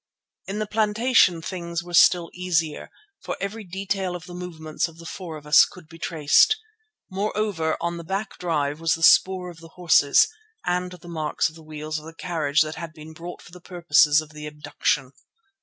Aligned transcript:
In 0.47 0.57
the 0.57 0.65
plantation 0.65 1.43
things 1.43 1.83
were 1.83 1.93
still 1.93 2.31
easier, 2.33 2.89
for 3.19 3.37
every 3.39 3.63
detail 3.63 4.15
of 4.15 4.25
the 4.25 4.33
movements 4.33 4.87
of 4.87 4.97
the 4.97 5.05
four 5.05 5.37
of 5.37 5.45
us 5.45 5.63
could 5.63 5.87
be 5.87 5.99
traced. 5.99 6.57
Moreover, 7.11 7.77
on 7.79 7.97
the 7.97 8.03
back 8.03 8.39
drive 8.39 8.79
was 8.79 8.95
the 8.95 9.03
spoor 9.03 9.51
of 9.51 9.59
the 9.59 9.73
horses 9.77 10.27
and 10.65 10.91
the 10.91 11.07
marks 11.07 11.49
of 11.49 11.55
the 11.55 11.61
wheels 11.61 11.99
of 11.99 12.05
the 12.05 12.15
carriage 12.15 12.61
that 12.63 12.73
had 12.77 12.93
been 12.93 13.13
brought 13.13 13.43
for 13.43 13.51
the 13.51 13.61
purposes 13.61 14.21
of 14.21 14.31
the 14.31 14.47
abduction. 14.47 15.11